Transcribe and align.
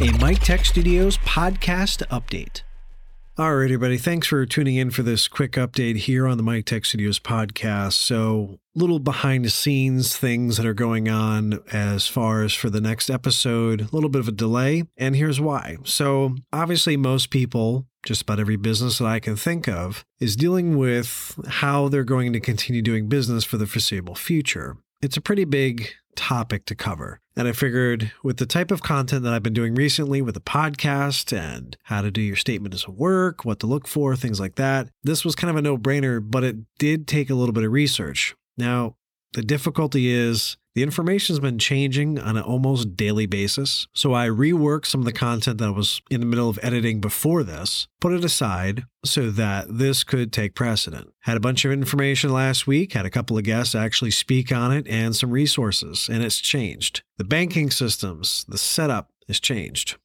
a 0.00 0.12
Mik 0.24 0.40
Tek 0.40 0.64
Studios 0.64 1.16
podcast 1.18 2.06
update. 2.08 2.62
All 3.38 3.54
right, 3.54 3.64
everybody. 3.64 3.96
Thanks 3.96 4.26
for 4.26 4.44
tuning 4.44 4.76
in 4.76 4.90
for 4.90 5.02
this 5.02 5.28
quick 5.28 5.52
update 5.52 5.96
here 5.96 6.26
on 6.26 6.36
the 6.36 6.42
Mik 6.42 6.66
Tek 6.66 6.84
Studios 6.84 7.18
podcast. 7.18 7.94
So, 7.94 8.58
little 8.74 8.98
behind 8.98 9.44
the 9.44 9.50
scenes 9.50 10.16
things 10.16 10.56
that 10.56 10.66
are 10.66 10.74
going 10.74 11.08
on 11.08 11.60
as 11.72 12.06
far 12.06 12.42
as 12.42 12.52
for 12.52 12.68
the 12.68 12.80
next 12.80 13.08
episode, 13.08 13.82
a 13.82 13.88
little 13.90 14.10
bit 14.10 14.20
of 14.20 14.28
a 14.28 14.32
delay. 14.32 14.84
And 14.98 15.16
here's 15.16 15.40
why. 15.40 15.76
So, 15.84 16.34
obviously, 16.52 16.96
most 16.96 17.30
people, 17.30 17.86
just 18.04 18.22
about 18.22 18.40
every 18.40 18.56
business 18.56 18.98
that 18.98 19.06
I 19.06 19.20
can 19.20 19.36
think 19.36 19.68
of, 19.68 20.04
is 20.20 20.36
dealing 20.36 20.76
with 20.76 21.38
how 21.46 21.88
they're 21.88 22.04
going 22.04 22.32
to 22.34 22.40
continue 22.40 22.82
doing 22.82 23.08
business 23.08 23.44
for 23.44 23.56
the 23.56 23.66
foreseeable 23.66 24.14
future. 24.14 24.76
It's 25.02 25.16
a 25.16 25.20
pretty 25.20 25.44
big 25.44 25.90
topic 26.14 26.64
to 26.66 26.74
cover. 26.74 27.20
And 27.36 27.46
I 27.46 27.52
figured 27.52 28.12
with 28.22 28.38
the 28.38 28.46
type 28.46 28.70
of 28.70 28.82
content 28.82 29.22
that 29.24 29.34
I've 29.34 29.42
been 29.42 29.52
doing 29.52 29.74
recently 29.74 30.22
with 30.22 30.34
the 30.34 30.40
podcast 30.40 31.36
and 31.36 31.76
how 31.84 32.00
to 32.00 32.10
do 32.10 32.22
your 32.22 32.36
statement 32.36 32.72
of 32.74 32.96
work, 32.96 33.44
what 33.44 33.60
to 33.60 33.66
look 33.66 33.86
for, 33.86 34.16
things 34.16 34.40
like 34.40 34.54
that, 34.54 34.88
this 35.04 35.22
was 35.22 35.34
kind 35.34 35.50
of 35.50 35.56
a 35.56 35.62
no 35.62 35.76
brainer, 35.76 36.18
but 36.24 36.44
it 36.44 36.56
did 36.78 37.06
take 37.06 37.28
a 37.28 37.34
little 37.34 37.52
bit 37.52 37.64
of 37.64 37.72
research. 37.72 38.34
Now, 38.56 38.96
the 39.34 39.42
difficulty 39.42 40.08
is 40.08 40.56
the 40.76 40.82
information's 40.82 41.40
been 41.40 41.58
changing 41.58 42.18
on 42.18 42.36
an 42.36 42.42
almost 42.42 42.96
daily 42.96 43.24
basis. 43.24 43.88
So 43.94 44.12
I 44.12 44.28
reworked 44.28 44.84
some 44.84 45.00
of 45.00 45.06
the 45.06 45.12
content 45.12 45.56
that 45.56 45.68
I 45.68 45.70
was 45.70 46.02
in 46.10 46.20
the 46.20 46.26
middle 46.26 46.50
of 46.50 46.58
editing 46.62 47.00
before 47.00 47.42
this, 47.42 47.88
put 47.98 48.12
it 48.12 48.22
aside 48.22 48.84
so 49.02 49.30
that 49.30 49.68
this 49.70 50.04
could 50.04 50.34
take 50.34 50.54
precedent. 50.54 51.14
Had 51.20 51.38
a 51.38 51.40
bunch 51.40 51.64
of 51.64 51.72
information 51.72 52.30
last 52.30 52.66
week, 52.66 52.92
had 52.92 53.06
a 53.06 53.10
couple 53.10 53.38
of 53.38 53.44
guests 53.44 53.74
actually 53.74 54.10
speak 54.10 54.52
on 54.52 54.70
it, 54.70 54.86
and 54.86 55.16
some 55.16 55.30
resources, 55.30 56.10
and 56.12 56.22
it's 56.22 56.42
changed. 56.42 57.02
The 57.16 57.24
banking 57.24 57.70
systems, 57.70 58.44
the 58.46 58.58
setup 58.58 59.08
has 59.28 59.40
changed. 59.40 59.96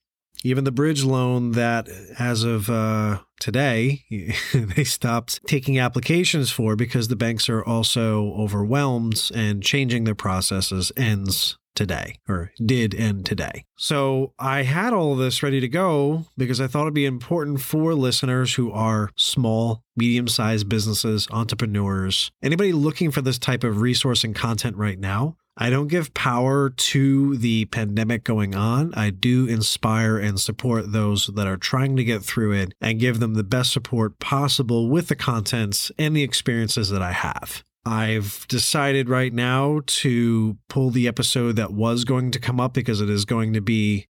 Even 0.44 0.64
the 0.64 0.72
bridge 0.72 1.04
loan 1.04 1.52
that, 1.52 1.88
as 2.18 2.44
of 2.44 2.70
uh, 2.70 3.20
today, 3.40 4.04
they 4.54 4.84
stopped 4.84 5.40
taking 5.48 5.80
applications 5.80 6.52
for 6.52 6.76
because 6.76 7.08
the 7.08 7.16
banks 7.16 7.50
are 7.50 7.64
also 7.64 8.34
overwhelmed 8.34 9.30
and 9.34 9.62
changing 9.64 10.04
their 10.04 10.16
processes 10.16 10.92
ends 10.98 11.58
today 11.76 12.16
or 12.28 12.52
did 12.64 12.94
end 12.94 13.26
today. 13.26 13.66
So 13.78 14.34
I 14.38 14.64
had 14.64 14.94
all 14.94 15.14
of 15.14 15.20
this 15.20 15.42
ready 15.42 15.60
to 15.60 15.68
go 15.68 16.26
because 16.38 16.60
I 16.60 16.68
thought 16.68 16.84
it'd 16.84 16.94
be 16.94 17.06
important 17.06 17.62
for 17.62 17.94
listeners 17.94 18.56
who 18.56 18.72
are 18.72 19.10
small, 19.16 19.84
medium 19.96 20.28
sized 20.28 20.70
businesses, 20.70 21.28
entrepreneurs, 21.32 22.32
anybody 22.44 22.74
looking 22.74 23.12
for 23.12 23.22
this 23.22 23.40
type 23.40 23.64
of 23.64 23.82
resource 23.82 24.24
and 24.24 24.36
content 24.36 24.76
right 24.78 25.00
now. 25.00 25.38
I 25.62 25.70
don't 25.70 25.90
give 25.90 26.16
power 26.16 26.72
to 26.72 27.38
the 27.38 27.66
pandemic 27.66 28.24
going 28.24 28.56
on. 28.56 28.96
I 28.96 29.12
do 29.12 29.46
inspire 29.46 30.18
and 30.18 30.40
support 30.40 30.92
those 30.92 31.28
that 31.28 31.46
are 31.46 31.56
trying 31.56 31.96
to 31.98 32.04
get 32.04 32.24
through 32.24 32.54
it 32.54 32.74
and 32.82 33.00
give 33.00 33.20
them 33.20 33.36
the 33.36 33.44
best 33.44 33.72
support 33.72 34.18
possible 34.18 34.90
with 34.90 35.08
the 35.08 35.16
contents 35.16 35.92
and 36.00 36.16
the 36.16 36.24
experiences 36.24 36.90
that 36.90 37.04
I 37.04 37.12
have. 37.12 37.64
I've 37.86 38.48
decided 38.48 39.08
right 39.08 39.32
now 39.32 39.82
to 39.86 40.58
pull 40.68 40.90
the 40.90 41.08
episode 41.08 41.58
that 41.58 41.74
was 41.74 42.06
going 42.06 42.32
to 42.32 42.40
come 42.40 42.60
up 42.60 42.74
because 42.74 43.00
it 43.00 43.10
is 43.12 43.26
going 43.26 43.54
to 43.54 43.62
be 43.62 44.08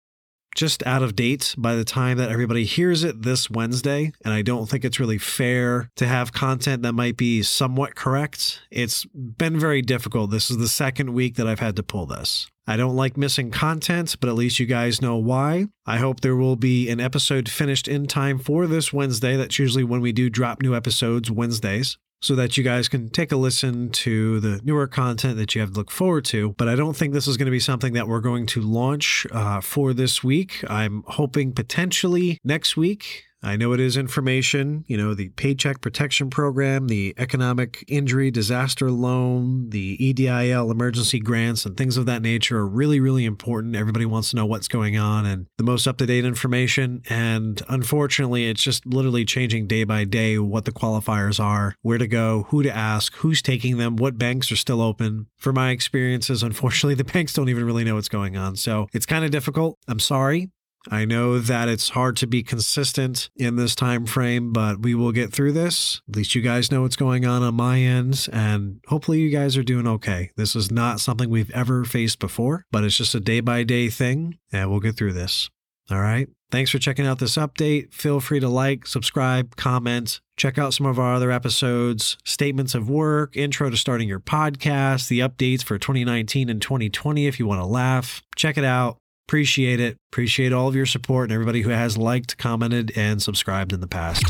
just 0.60 0.86
out 0.86 1.02
of 1.02 1.16
date 1.16 1.56
by 1.58 1.74
the 1.74 1.86
time 1.86 2.18
that 2.18 2.30
everybody 2.30 2.66
hears 2.66 3.06
it 3.06 3.22
this 3.22 3.50
Wednesday. 3.50 4.12
And 4.26 4.34
I 4.34 4.42
don't 4.42 4.70
think 4.70 4.84
it's 4.84 5.00
really 5.00 5.18
fair 5.18 5.90
to 5.96 6.06
have 6.06 6.34
content 6.34 6.84
that 6.84 6.92
might 6.92 7.16
be 7.16 7.42
somewhat 7.44 7.96
correct. 7.96 8.62
It's 8.70 9.06
been 9.06 9.58
very 9.58 9.82
difficult. 9.82 10.32
This 10.32 10.52
is 10.52 10.58
the 10.58 10.68
second 10.68 11.14
week 11.14 11.38
that 11.38 11.48
I've 11.48 11.62
had 11.62 11.78
to 11.78 11.84
pull 11.84 12.06
this. 12.06 12.52
I 12.68 12.76
don't 12.76 12.98
like 12.98 13.16
missing 13.16 13.52
content, 13.52 14.18
but 14.20 14.28
at 14.28 14.36
least 14.36 14.60
you 14.60 14.66
guys 14.66 15.02
know 15.02 15.16
why. 15.16 15.68
I 15.86 15.98
hope 15.98 16.20
there 16.20 16.36
will 16.36 16.58
be 16.58 16.90
an 16.90 17.00
episode 17.00 17.48
finished 17.48 17.88
in 17.88 18.06
time 18.06 18.38
for 18.38 18.68
this 18.68 18.92
Wednesday. 18.92 19.38
That's 19.38 19.60
usually 19.60 19.86
when 19.86 20.02
we 20.02 20.12
do 20.12 20.30
drop 20.30 20.62
new 20.62 20.76
episodes, 20.76 21.32
Wednesdays 21.32 21.98
so 22.22 22.36
that 22.36 22.58
you 22.58 22.64
guys 22.64 22.88
can 22.88 23.10
take 23.10 23.32
a 23.32 23.38
listen 23.38 23.90
to 23.90 24.40
the 24.40 24.60
newer 24.64 24.88
content 24.88 25.38
that 25.38 25.56
you 25.56 25.62
have 25.62 25.72
to 25.72 25.78
look 25.78 25.92
forward 25.92 26.26
to. 26.26 26.54
But 26.58 26.68
I 26.68 26.76
don't 26.76 26.96
think 26.96 27.14
this 27.14 27.28
is 27.28 27.38
going 27.38 27.46
to 27.46 27.52
be 27.52 27.60
something 27.60 27.94
that 27.94 28.08
we're 28.08 28.20
going 28.20 28.46
to 28.48 28.62
launch 28.62 29.26
uh, 29.32 29.62
for 29.62 29.94
this 29.94 30.24
week. 30.24 30.64
I'm 30.70 31.04
hoping 31.08 31.54
potentially 31.54 32.40
next 32.44 32.76
week 32.76 33.29
I 33.42 33.56
know 33.56 33.72
it 33.74 33.80
is 33.80 33.96
information, 33.96 34.84
you 34.88 34.98
know, 34.98 35.14
the 35.14 35.30
Paycheck 35.30 35.80
Protection 35.80 36.30
Program, 36.30 36.88
the 36.88 37.14
Economic 37.18 37.86
Injury 37.88 38.32
Disaster 38.32 38.92
Loan, 38.92 39.70
the 39.70 39.98
EIDL 39.98 40.72
emergency 40.72 41.20
grants, 41.20 41.66
and 41.66 41.78
things 41.78 41.96
of 41.96 42.06
that 42.06 42.22
nature 42.22 42.58
are 42.58 42.68
really, 42.68 43.00
really 43.00 43.24
important. 43.24 43.76
Everybody 43.76 44.06
wants 44.06 44.32
to 44.32 44.36
know 44.36 44.46
what's 44.46 44.68
going 44.68 44.98
on 44.98 45.26
and 45.26 45.48
the 45.58 45.64
most 45.64 45.88
up 45.88 45.98
to 45.98 46.06
date 46.06 46.26
information. 46.26 47.02
And 47.10 47.62
unfortunately, 47.70 48.50
it's 48.50 48.62
just 48.62 48.86
literally 48.86 49.24
changing 49.24 49.68
day 49.68 49.86
by 49.86 50.04
day 50.04 50.38
what 50.38 50.66
the 50.66 50.74
qualifiers 50.74 51.40
are, 51.40 51.76
where 51.82 51.98
to 51.98 52.08
go, 52.08 52.44
who 52.50 52.62
to 52.64 52.76
ask, 52.76 53.16
who's 53.16 53.42
taking 53.42 53.78
them, 53.78 53.96
what 53.96 54.18
banks 54.18 54.52
are 54.52 54.58
still 54.58 54.82
open. 54.82 55.28
For 55.38 55.54
my 55.54 55.72
experiences, 55.72 56.44
unfortunately, 56.44 56.96
the 56.96 57.06
banks 57.06 57.34
don't 57.34 57.50
even 57.50 57.64
really 57.64 57.86
know 57.86 57.96
what's 57.96 58.10
going 58.10 58.36
on. 58.36 58.58
So 58.58 58.88
it's 58.94 59.06
kind 59.06 59.24
of 59.24 59.32
difficult. 59.32 59.78
I'm 59.88 60.00
sorry. 60.00 60.50
I 60.90 61.06
know 61.06 61.40
that 61.40 61.68
it's 61.68 61.90
hard 61.90 62.16
to 62.18 62.28
be 62.28 62.42
consistent 62.42 63.30
in 63.36 63.58
this 63.58 63.76
time 63.76 64.06
frame, 64.06 64.54
but 64.54 64.82
we 64.82 64.96
will 64.96 65.12
get 65.12 65.34
through 65.34 65.52
this. 65.52 66.02
At 66.10 66.16
least 66.16 66.36
you 66.36 66.42
guys 66.42 66.72
know 66.72 66.84
what's 66.84 66.96
going 66.96 67.26
on 67.26 67.44
on 67.44 67.56
my 67.56 67.80
end, 67.80 68.28
and 68.32 68.80
hopefully 68.88 69.20
you 69.20 69.30
guys 69.30 69.58
are 69.58 69.64
doing 69.64 69.88
okay. 69.88 70.32
This 70.36 70.56
is 70.56 70.72
not 70.72 71.00
something 71.00 71.30
we've 71.30 71.52
ever 71.52 71.84
faced 71.84 72.20
before, 72.20 72.66
but 72.72 72.84
it's 72.84 72.98
just 72.98 73.16
a 73.16 73.20
day 73.20 73.42
by 73.42 73.64
day 73.64 73.90
thing, 73.90 74.38
and 74.52 74.72
we'll 74.72 74.80
get 74.80 74.96
through 74.96 75.14
this. 75.14 75.50
All 75.92 76.00
right. 76.00 76.30
Thanks 76.52 76.72
for 76.72 76.80
checking 76.80 77.06
out 77.06 77.20
this 77.20 77.36
update. 77.36 77.94
Feel 77.94 78.20
free 78.20 78.40
to 78.40 78.50
like, 78.50 78.88
subscribe, 78.88 79.56
comment, 79.56 80.20
check 80.38 80.58
out 80.58 80.74
some 80.74 80.86
of 80.86 80.98
our 80.98 81.14
other 81.16 81.32
episodes, 81.32 82.18
statements 82.26 82.74
of 82.74 82.90
work, 82.90 83.36
intro 83.36 83.70
to 83.70 83.78
starting 83.78 84.08
your 84.08 84.20
podcast, 84.20 85.10
the 85.10 85.20
updates 85.20 85.64
for 85.64 85.78
2019 85.78 86.50
and 86.50 86.62
2020 86.62 87.28
if 87.28 87.40
you 87.40 87.46
want 87.46 87.62
to 87.62 87.66
laugh. 87.66 88.24
Check 88.36 88.58
it 88.58 88.64
out. 88.64 88.98
Appreciate 89.30 89.80
it. 89.80 89.96
Appreciate 90.12 90.52
all 90.52 90.68
of 90.68 90.76
your 90.76 90.88
support 90.88 91.26
and 91.26 91.34
everybody 91.34 91.62
who 91.62 91.70
has 91.70 91.96
liked, 91.96 92.36
commented, 92.40 92.92
and 92.96 93.22
subscribed 93.22 93.72
in 93.74 93.80
the 93.80 93.86
past. 93.86 94.24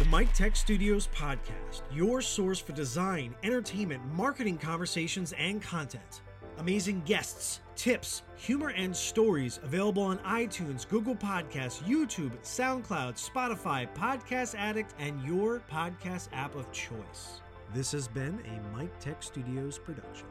The 0.00 0.04
Mik 0.06 0.32
Tek 0.32 0.56
Studios 0.56 1.08
Podcast, 1.14 1.82
your 1.92 2.20
source 2.20 2.58
for 2.58 2.72
design, 2.72 3.36
entertainment, 3.44 4.04
marketing 4.14 4.58
conversations, 4.58 5.32
and 5.38 5.62
content. 5.62 6.22
Amazing 6.58 7.02
guests, 7.06 7.60
tips, 7.76 8.24
humor, 8.34 8.70
and 8.70 8.96
stories 8.96 9.60
available 9.62 10.02
on 10.02 10.18
iTunes, 10.26 10.88
Google 10.88 11.14
Podcasts, 11.14 11.80
YouTube, 11.84 12.36
SoundCloud, 12.42 13.14
Spotify, 13.14 13.88
Podcast 13.94 14.56
Addict, 14.58 14.92
and 14.98 15.22
your 15.22 15.62
podcast 15.70 16.30
app 16.32 16.56
of 16.56 16.72
choice. 16.72 17.42
This 17.72 17.92
has 17.92 18.08
been 18.08 18.40
a 18.44 18.76
Mik 18.76 18.98
Tek 18.98 19.22
Studios 19.22 19.78
production. 19.78 20.26